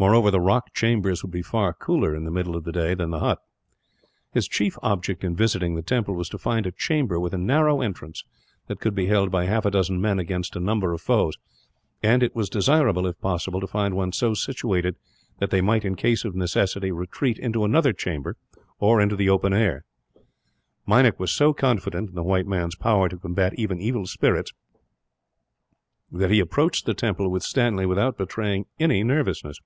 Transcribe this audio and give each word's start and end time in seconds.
Moreover, 0.00 0.30
the 0.30 0.40
rock 0.40 0.72
chambers 0.72 1.22
would 1.22 1.30
be 1.30 1.42
far 1.42 1.74
cooler, 1.74 2.14
in 2.16 2.24
the 2.24 2.30
middle 2.30 2.56
of 2.56 2.64
the 2.64 2.72
day, 2.72 2.94
than 2.94 3.10
the 3.10 3.18
hut. 3.20 3.38
His 4.32 4.48
chief 4.48 4.78
object 4.82 5.22
in 5.22 5.36
visiting 5.36 5.74
the 5.74 5.82
temple 5.82 6.14
was 6.14 6.30
to 6.30 6.38
find 6.38 6.64
a 6.64 6.72
chamber 6.72 7.20
with 7.20 7.34
a 7.34 7.36
narrow 7.36 7.82
entrance, 7.82 8.24
that 8.66 8.80
could 8.80 8.94
be 8.94 9.08
held 9.08 9.30
by 9.30 9.44
half 9.44 9.66
a 9.66 9.70
dozen 9.70 10.00
men 10.00 10.18
against 10.18 10.56
a 10.56 10.58
number 10.58 10.94
of 10.94 11.02
foes; 11.02 11.36
and 12.02 12.22
it 12.22 12.34
was 12.34 12.48
desirable, 12.48 13.06
if 13.06 13.20
possible, 13.20 13.60
to 13.60 13.66
find 13.66 13.94
one 13.94 14.10
so 14.10 14.32
situated 14.32 14.96
that 15.38 15.50
they 15.50 15.60
might, 15.60 15.84
in 15.84 15.96
case 15.96 16.24
of 16.24 16.34
necessity, 16.34 16.90
retreat 16.90 17.38
into 17.38 17.62
another 17.62 17.92
chamber, 17.92 18.38
or 18.78 19.02
into 19.02 19.16
the 19.16 19.28
open 19.28 19.52
air. 19.52 19.84
Meinik 20.86 21.20
was 21.20 21.30
so 21.30 21.52
confident, 21.52 22.08
in 22.08 22.14
the 22.14 22.22
white 22.22 22.46
man's 22.46 22.74
power 22.74 23.10
to 23.10 23.18
combat 23.18 23.52
even 23.58 23.78
evil 23.82 24.06
spirits, 24.06 24.54
that 26.10 26.30
he 26.30 26.40
approached 26.40 26.86
the 26.86 26.94
temple 26.94 27.28
with 27.30 27.42
Stanley 27.42 27.84
without 27.84 28.16
betraying 28.16 28.64
any 28.78 29.04
nervousness. 29.04 29.58